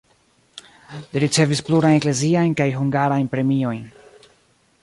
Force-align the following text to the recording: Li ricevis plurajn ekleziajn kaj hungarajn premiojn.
Li 1.11 1.21
ricevis 1.23 1.61
plurajn 1.69 1.99
ekleziajn 1.99 2.57
kaj 2.63 2.69
hungarajn 2.81 3.33
premiojn. 3.35 3.89